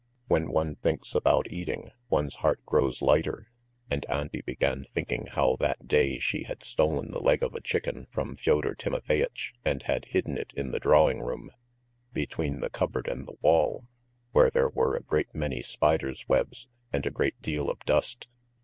When 0.27 0.49
one 0.49 0.77
thinks 0.77 1.13
about 1.13 1.51
eating 1.51 1.91
one's 2.09 2.37
heart 2.37 2.65
grows 2.65 3.03
lighter, 3.03 3.51
and 3.91 4.03
Auntie 4.09 4.41
began 4.41 4.83
thinking 4.83 5.27
how 5.27 5.57
that 5.59 5.87
day 5.87 6.17
she 6.17 6.41
had 6.45 6.63
stolen 6.63 7.11
the 7.11 7.19
leg 7.21 7.43
of 7.43 7.53
a 7.53 7.61
chicken 7.61 8.07
from 8.09 8.35
Fyodor 8.35 8.73
Timofeyitch, 8.73 9.53
and 9.63 9.83
had 9.83 10.05
hidden 10.05 10.39
it 10.39 10.53
in 10.57 10.71
the 10.71 10.79
drawing 10.79 11.21
room, 11.21 11.51
between 12.13 12.61
the 12.61 12.69
cupboard 12.71 13.07
and 13.07 13.27
the 13.27 13.37
wall, 13.41 13.85
where 14.31 14.49
there 14.49 14.69
were 14.69 14.95
a 14.95 15.03
great 15.03 15.35
many 15.35 15.61
spiders' 15.61 16.27
webs 16.27 16.67
and 16.91 17.05
a 17.05 17.11
great 17.11 17.39
deal 17.39 17.69
of 17.69 17.77
dust. 17.81 18.27